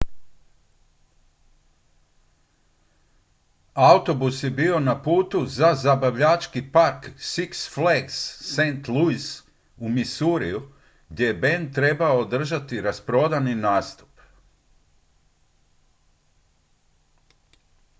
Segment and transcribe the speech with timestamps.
[3.75, 8.13] autobus je bio na putu za zabavljački park six flags
[8.53, 9.43] st louis
[9.77, 10.61] u missouriju
[11.09, 14.09] gdje je bend trebao održati rasprodani nastup